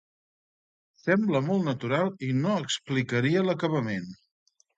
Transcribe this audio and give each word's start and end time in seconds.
Sembla 1.01 1.41
molt 1.49 1.63
natural 1.67 2.09
i 2.29 2.31
no 2.39 2.57
explicaria 2.63 3.45
l'acabament. 3.51 4.11